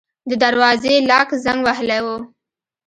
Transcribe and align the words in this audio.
د 0.29 0.31
دروازې 0.43 0.93
لاک 1.09 1.29
زنګ 1.43 1.59
وهلی 1.65 1.99
و. 2.05 2.07